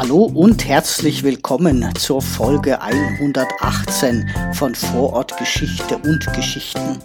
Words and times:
Hallo 0.00 0.30
und 0.32 0.66
herzlich 0.66 1.24
willkommen 1.24 1.86
zur 1.94 2.22
Folge 2.22 2.80
118 2.80 4.30
von 4.54 4.74
Vorortgeschichte 4.74 5.98
und 5.98 6.26
Geschichten. 6.32 7.00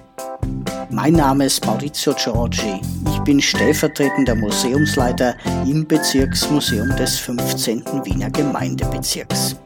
Mein 0.89 1.11
Name 1.11 1.47
ist 1.47 1.65
Maurizio 1.65 2.13
Giorgi. 2.13 2.79
Ich 3.09 3.19
bin 3.25 3.41
stellvertretender 3.41 4.35
Museumsleiter 4.35 5.35
im 5.65 5.85
Bezirksmuseum 5.85 6.95
des 6.95 7.19
15. 7.19 7.83
Wiener 8.05 8.29
Gemeindebezirks. 8.29 9.57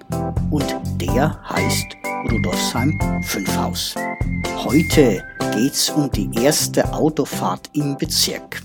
Und 0.49 0.75
der 0.99 1.39
heißt 1.47 1.85
Rudolfsheim 2.31 2.99
5 3.21 3.57
Haus. 3.57 3.93
Heute 4.65 5.23
geht's 5.53 5.91
um 5.91 6.09
die 6.09 6.31
erste 6.33 6.91
Autofahrt 6.93 7.69
im 7.73 7.95
Bezirk. 7.95 8.63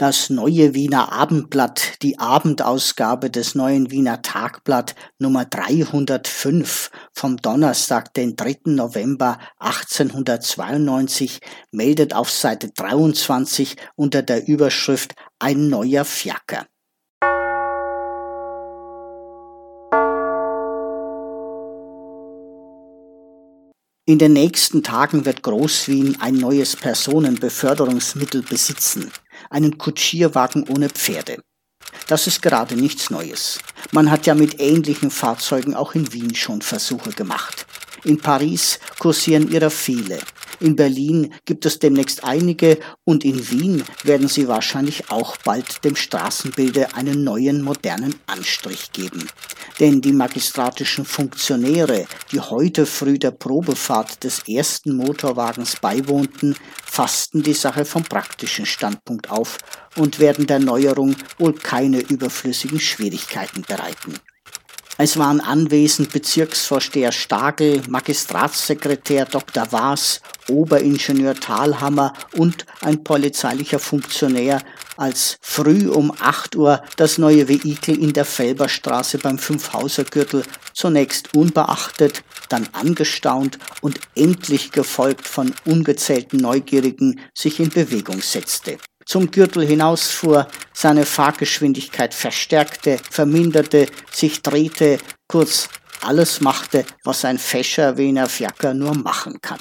Das 0.00 0.30
neue 0.30 0.72
Wiener 0.72 1.12
Abendblatt, 1.12 2.00
die 2.00 2.18
Abendausgabe 2.18 3.28
des 3.28 3.54
neuen 3.54 3.90
Wiener 3.90 4.22
Tagblatt 4.22 4.94
Nummer 5.18 5.44
305 5.44 6.90
vom 7.12 7.36
Donnerstag, 7.36 8.14
den 8.14 8.34
3. 8.34 8.60
November 8.64 9.38
1892, 9.58 11.40
meldet 11.70 12.14
auf 12.14 12.30
Seite 12.30 12.70
23 12.70 13.76
unter 13.94 14.22
der 14.22 14.48
Überschrift 14.48 15.12
Ein 15.38 15.68
neuer 15.68 16.06
Fiaker. 16.06 16.64
In 24.06 24.18
den 24.18 24.32
nächsten 24.32 24.82
Tagen 24.82 25.26
wird 25.26 25.42
Großwien 25.42 26.22
ein 26.22 26.36
neues 26.36 26.74
Personenbeförderungsmittel 26.74 28.42
besitzen, 28.42 29.12
einen 29.50 29.76
Kutschierwagen 29.76 30.66
ohne 30.68 30.88
Pferde. 30.88 31.42
Das 32.06 32.26
ist 32.26 32.40
gerade 32.40 32.76
nichts 32.76 33.10
Neues. 33.10 33.58
Man 33.92 34.10
hat 34.10 34.26
ja 34.26 34.34
mit 34.34 34.60
ähnlichen 34.60 35.10
Fahrzeugen 35.10 35.74
auch 35.74 35.94
in 35.94 36.12
Wien 36.12 36.34
schon 36.34 36.62
Versuche 36.62 37.10
gemacht. 37.10 37.66
In 38.04 38.18
Paris 38.18 38.80
kursieren 38.98 39.50
ihrer 39.50 39.70
viele. 39.70 40.20
In 40.60 40.76
Berlin 40.76 41.32
gibt 41.46 41.64
es 41.64 41.78
demnächst 41.78 42.22
einige 42.22 42.78
und 43.04 43.24
in 43.24 43.50
Wien 43.50 43.82
werden 44.04 44.28
sie 44.28 44.46
wahrscheinlich 44.46 45.10
auch 45.10 45.38
bald 45.38 45.82
dem 45.84 45.96
Straßenbilde 45.96 46.94
einen 46.94 47.24
neuen 47.24 47.62
modernen 47.62 48.14
Anstrich 48.26 48.92
geben. 48.92 49.26
Denn 49.78 50.02
die 50.02 50.12
magistratischen 50.12 51.06
Funktionäre, 51.06 52.06
die 52.30 52.40
heute 52.40 52.84
früh 52.84 53.18
der 53.18 53.30
Probefahrt 53.30 54.22
des 54.22 54.46
ersten 54.46 54.94
Motorwagens 54.96 55.76
beiwohnten, 55.76 56.54
fassten 56.84 57.42
die 57.42 57.54
Sache 57.54 57.86
vom 57.86 58.02
praktischen 58.02 58.66
Standpunkt 58.66 59.30
auf 59.30 59.56
und 59.96 60.20
werden 60.20 60.46
der 60.46 60.58
Neuerung 60.58 61.16
wohl 61.38 61.54
keine 61.54 62.00
überflüssigen 62.00 62.80
Schwierigkeiten 62.80 63.62
bereiten. 63.62 64.14
Es 65.02 65.16
waren 65.16 65.40
anwesend 65.40 66.12
Bezirksvorsteher 66.12 67.10
Stagel, 67.10 67.80
Magistratssekretär 67.88 69.24
Dr. 69.24 69.72
Waas, 69.72 70.20
Oberingenieur 70.50 71.34
Thalhammer 71.36 72.12
und 72.36 72.66
ein 72.82 73.02
polizeilicher 73.02 73.78
Funktionär, 73.78 74.60
als 74.98 75.38
früh 75.40 75.88
um 75.88 76.12
8 76.20 76.54
Uhr 76.54 76.82
das 76.96 77.16
neue 77.16 77.48
Vehikel 77.48 77.98
in 77.98 78.12
der 78.12 78.26
Felberstraße 78.26 79.16
beim 79.16 79.38
Fünfhausergürtel 79.38 80.42
zunächst 80.74 81.34
unbeachtet, 81.34 82.22
dann 82.50 82.68
angestaunt 82.72 83.58
und 83.80 83.98
endlich 84.14 84.70
gefolgt 84.70 85.26
von 85.26 85.54
ungezählten 85.64 86.40
Neugierigen 86.40 87.20
sich 87.32 87.58
in 87.58 87.70
Bewegung 87.70 88.20
setzte 88.20 88.76
zum 89.10 89.32
Gürtel 89.32 89.66
hinausfuhr, 89.66 90.46
seine 90.72 91.04
Fahrgeschwindigkeit 91.04 92.14
verstärkte, 92.14 93.00
verminderte, 93.10 93.86
sich 94.12 94.40
drehte, 94.40 94.98
kurz 95.26 95.68
alles 96.00 96.40
machte, 96.40 96.84
was 97.02 97.24
ein 97.24 97.38
fescher 97.38 97.98
Wiener 97.98 98.28
Fiaker 98.28 98.72
nur 98.72 98.94
machen 98.94 99.40
kann. 99.42 99.58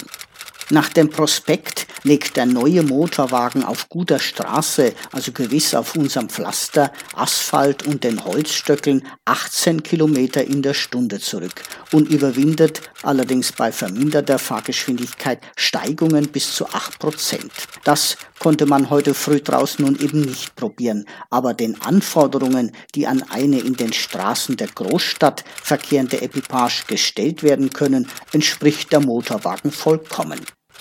Nach 0.69 0.89
dem 0.89 1.09
Prospekt 1.09 1.87
legt 2.03 2.37
der 2.37 2.45
neue 2.45 2.83
Motorwagen 2.83 3.63
auf 3.63 3.89
guter 3.89 4.19
Straße, 4.19 4.93
also 5.11 5.31
gewiss 5.31 5.73
auf 5.73 5.95
unserem 5.95 6.29
Pflaster, 6.29 6.93
Asphalt 7.15 7.87
und 7.87 8.03
den 8.03 8.23
Holzstöckeln 8.23 9.01
18 9.25 9.81
Kilometer 9.81 10.43
in 10.43 10.61
der 10.61 10.75
Stunde 10.75 11.19
zurück 11.19 11.63
und 11.91 12.07
überwindet 12.07 12.81
allerdings 13.01 13.51
bei 13.51 13.71
verminderter 13.71 14.37
Fahrgeschwindigkeit 14.37 15.41
Steigungen 15.55 16.29
bis 16.29 16.53
zu 16.53 16.67
8 16.67 16.99
Prozent. 16.99 17.51
Das 17.83 18.15
konnte 18.39 18.65
man 18.65 18.89
heute 18.89 19.13
früh 19.13 19.39
draußen 19.41 19.85
nun 19.85 19.99
eben 19.99 20.21
nicht 20.21 20.55
probieren, 20.55 21.05
aber 21.29 21.53
den 21.53 21.79
Anforderungen, 21.81 22.71
die 22.95 23.05
an 23.05 23.23
eine 23.29 23.59
in 23.59 23.75
den 23.75 23.93
Straßen 23.93 24.57
der 24.57 24.67
Großstadt 24.67 25.43
verkehrende 25.61 26.21
Equipage 26.21 26.85
gestellt 26.87 27.43
werden 27.43 27.69
können, 27.69 28.07
entspricht 28.31 28.91
der 28.91 29.01
Motorwagen 29.01 29.71
vollkommen. 29.71 30.39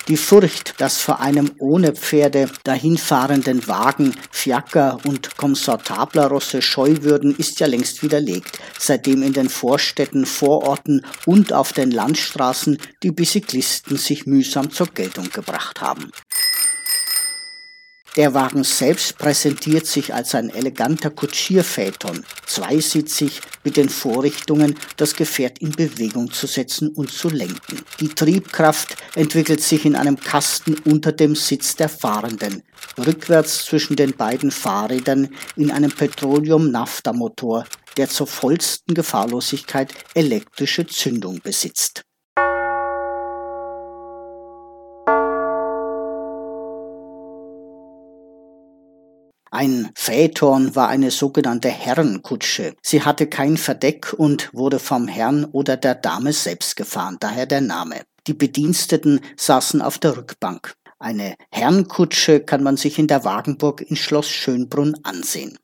Die 0.09 0.17
Furcht, 0.17 0.81
dass 0.81 0.99
vor 0.99 1.21
einem 1.21 1.51
ohne 1.59 1.93
Pferde 1.93 2.49
dahinfahrenden 2.65 3.69
Wagen 3.69 4.15
Fiaker 4.31 4.99
und 5.05 5.37
komfortabler 5.37 6.29
Rosse 6.29 6.63
scheu 6.63 6.97
würden, 7.03 7.37
ist 7.37 7.61
ja 7.61 7.67
längst 7.67 8.03
widerlegt, 8.03 8.59
seitdem 8.79 9.23
in 9.23 9.35
den 9.35 9.51
Vorstädten, 9.51 10.25
Vororten 10.25 11.05
und 11.27 11.53
auf 11.53 11.75
den 11.75 11.91
Landstraßen 11.91 12.79
die 13.03 13.11
Bicyklisten 13.11 13.99
sich 13.99 14.25
mühsam 14.25 14.71
zur 14.71 14.87
Geltung 14.87 15.29
gebracht 15.31 15.83
haben. 15.83 16.11
Der 18.19 18.35
Wagen 18.35 18.65
selbst 18.65 19.17
präsentiert 19.17 19.87
sich 19.87 20.13
als 20.13 20.35
ein 20.35 20.51
eleganter 20.51 21.09
Kutschierphaeton, 21.09 22.25
zweisitzig 22.47 23.41
mit 23.63 23.77
den 23.77 23.89
Vorrichtungen, 23.89 24.75
das 24.97 25.15
Gefährt 25.15 25.61
in 25.61 25.71
Bewegung 25.71 26.33
zu 26.33 26.49
setzen 26.49 26.89
und 26.89 27.13
zu 27.13 27.29
lenken. 27.29 27.79
Die 28.01 28.09
Triebkraft 28.09 28.97
entwickelt 29.15 29.63
sich 29.63 29.85
in 29.85 29.95
einem 29.95 30.19
Kasten 30.19 30.75
unter 30.85 31.13
dem 31.13 31.37
Sitz 31.37 31.77
der 31.77 31.89
Fahrenden, 31.89 32.65
rückwärts 32.99 33.65
zwischen 33.67 33.95
den 33.95 34.17
beiden 34.17 34.51
Fahrrädern 34.51 35.29
in 35.55 35.71
einem 35.71 35.93
Petroleum-Naphtha-Motor, 35.93 37.67
der 37.97 38.09
zur 38.09 38.27
vollsten 38.27 38.95
Gefahrlosigkeit 38.95 39.95
elektrische 40.15 40.89
Zündung 40.89 41.39
besitzt. 41.41 42.03
Ein 49.51 49.91
Phaeton 49.95 50.77
war 50.77 50.89
eine 50.89 51.11
sogenannte 51.11 51.69
Herrenkutsche. 51.69 52.75
Sie 52.83 53.03
hatte 53.03 53.27
kein 53.27 53.57
Verdeck 53.57 54.15
und 54.17 54.53
wurde 54.53 54.79
vom 54.79 55.09
Herrn 55.09 55.45
oder 55.47 55.77
der 55.77 55.95
Dame 55.95 56.33
selbst 56.33 56.77
gefahren, 56.77 57.17
daher 57.21 57.47
der 57.47 57.63
Name. 57.63 58.03
Die 58.27 58.35
Bediensteten 58.35 59.21
saßen 59.37 59.81
auf 59.81 59.99
der 59.99 60.17
Rückbank. 60.17 60.75
Eine 60.99 61.37
Herrenkutsche 61.51 62.41
kann 62.41 62.63
man 62.63 62.77
sich 62.77 62.99
in 62.99 63.07
der 63.07 63.25
Wagenburg 63.25 63.81
in 63.81 63.97
Schloss 63.97 64.29
Schönbrunn 64.29 64.97
ansehen. 65.05 65.57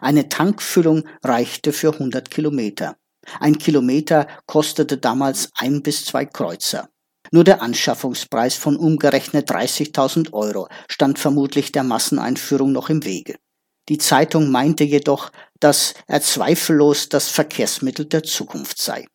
Eine 0.00 0.28
Tankfüllung 0.28 1.04
reichte 1.24 1.72
für 1.72 1.92
100 1.92 2.30
Kilometer. 2.30 2.96
Ein 3.40 3.58
Kilometer 3.58 4.26
kostete 4.46 4.98
damals 4.98 5.50
ein 5.56 5.82
bis 5.82 6.04
zwei 6.04 6.26
Kreuzer. 6.26 6.88
Nur 7.34 7.44
der 7.44 7.62
Anschaffungspreis 7.62 8.56
von 8.56 8.76
umgerechnet 8.76 9.50
30.000 9.50 10.34
Euro 10.34 10.68
stand 10.88 11.18
vermutlich 11.18 11.72
der 11.72 11.82
Masseneinführung 11.82 12.72
noch 12.72 12.90
im 12.90 13.04
Wege. 13.04 13.36
Die 13.88 13.96
Zeitung 13.96 14.50
meinte 14.50 14.84
jedoch, 14.84 15.32
dass 15.58 15.94
er 16.06 16.20
zweifellos 16.20 17.08
das 17.08 17.28
Verkehrsmittel 17.30 18.04
der 18.04 18.22
Zukunft 18.22 18.78
sei. 18.78 19.06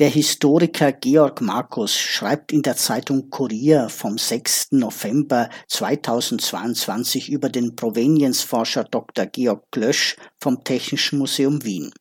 Der 0.00 0.08
Historiker 0.08 0.90
Georg 0.90 1.42
Markus 1.42 1.94
schreibt 1.94 2.50
in 2.50 2.62
der 2.62 2.76
Zeitung 2.76 3.30
Kurier 3.30 3.88
vom 3.90 4.18
6. 4.18 4.72
November 4.72 5.50
2022 5.68 7.28
über 7.28 7.50
den 7.50 7.76
Provenienzforscher 7.76 8.84
Dr. 8.84 9.26
Georg 9.26 9.70
Glösch 9.70 10.16
vom 10.42 10.64
Technischen 10.64 11.18
Museum 11.18 11.62
Wien. 11.62 11.92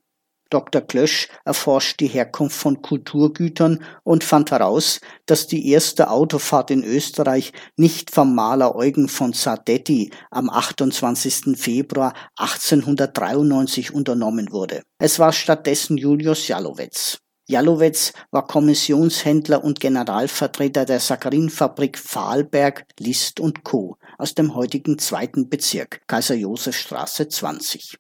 Dr. 0.53 0.81
Klösch 0.81 1.29
erforscht 1.45 1.99
die 1.99 2.07
Herkunft 2.07 2.55
von 2.55 2.81
Kulturgütern 2.83 3.83
und 4.03 4.23
fand 4.23 4.51
heraus, 4.51 5.01
dass 5.25 5.47
die 5.47 5.69
erste 5.69 6.11
Autofahrt 6.11 6.69
in 6.69 6.83
Österreich 6.83 7.53
nicht 7.75 8.11
vom 8.11 8.35
Maler 8.35 8.75
Eugen 8.75 9.09
von 9.09 9.33
Sardetti 9.33 10.11
am 10.29 10.51
28. 10.51 11.57
Februar 11.57 12.13
1893 12.37 13.93
unternommen 13.93 14.51
wurde. 14.51 14.83
Es 14.99 15.17
war 15.17 15.33
stattdessen 15.33 15.97
Julius 15.97 16.47
Jalowetz. 16.47 17.17
Jalowetz 17.45 18.13
war 18.31 18.47
Kommissionshändler 18.47 19.63
und 19.63 19.79
Generalvertreter 19.81 20.85
der 20.85 20.99
Saccharinfabrik 20.99 21.97
Fahlberg, 21.97 22.85
List 22.99 23.39
und 23.41 23.63
Co. 23.65 23.97
aus 24.17 24.33
dem 24.33 24.55
heutigen 24.55 24.97
zweiten 24.97 25.49
Bezirk, 25.49 26.01
Kaiser 26.07 26.35
Josef 26.35 26.77
Straße 26.77 27.27
20. 27.27 27.97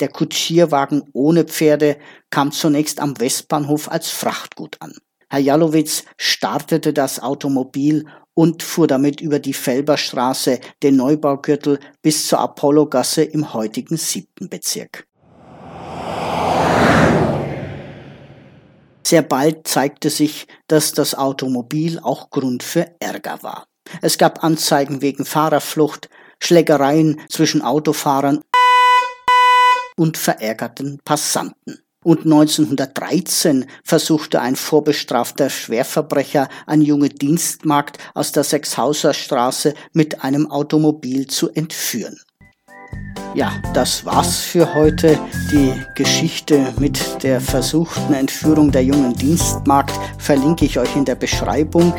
Der 0.00 0.08
Kutschierwagen 0.08 1.04
ohne 1.12 1.44
Pferde 1.44 1.96
kam 2.30 2.52
zunächst 2.52 3.00
am 3.00 3.18
Westbahnhof 3.20 3.90
als 3.90 4.10
Frachtgut 4.10 4.76
an. 4.80 4.94
Herr 5.28 5.40
Jalowitz 5.40 6.04
startete 6.18 6.92
das 6.92 7.22
Automobil 7.22 8.06
und 8.34 8.62
fuhr 8.62 8.86
damit 8.86 9.20
über 9.20 9.38
die 9.38 9.52
Felberstraße, 9.52 10.60
den 10.82 10.96
Neubaugürtel 10.96 11.78
bis 12.02 12.26
zur 12.26 12.40
Apollogasse 12.40 13.22
im 13.22 13.52
heutigen 13.52 13.96
siebten 13.96 14.48
Bezirk. 14.48 15.06
Sehr 19.06 19.22
bald 19.22 19.68
zeigte 19.68 20.10
sich, 20.10 20.46
dass 20.68 20.92
das 20.92 21.14
Automobil 21.14 21.98
auch 21.98 22.30
Grund 22.30 22.62
für 22.62 22.86
Ärger 22.98 23.42
war. 23.42 23.66
Es 24.00 24.16
gab 24.16 24.42
Anzeigen 24.42 25.02
wegen 25.02 25.24
Fahrerflucht, 25.24 26.08
Schlägereien 26.40 27.20
zwischen 27.28 27.62
Autofahrern 27.62 28.42
und 29.96 30.16
verärgerten 30.16 31.00
Passanten. 31.04 31.78
Und 32.04 32.24
1913 32.24 33.66
versuchte 33.84 34.40
ein 34.40 34.56
vorbestrafter 34.56 35.48
Schwerverbrecher, 35.50 36.48
eine 36.66 36.82
junge 36.82 37.08
Dienstmagd 37.08 37.98
aus 38.14 38.32
der 38.32 38.42
Sechshauser 38.42 39.14
Straße 39.14 39.74
mit 39.92 40.24
einem 40.24 40.50
Automobil 40.50 41.28
zu 41.28 41.50
entführen. 41.50 42.18
Ja, 43.34 43.52
das 43.72 44.04
war's 44.04 44.40
für 44.40 44.74
heute. 44.74 45.18
Die 45.50 45.72
Geschichte 45.94 46.74
mit 46.78 47.22
der 47.22 47.40
versuchten 47.40 48.12
Entführung 48.12 48.72
der 48.72 48.84
jungen 48.84 49.14
Dienstmagd 49.14 49.98
verlinke 50.18 50.66
ich 50.66 50.78
euch 50.78 50.94
in 50.96 51.06
der 51.06 51.14
Beschreibung. 51.14 51.94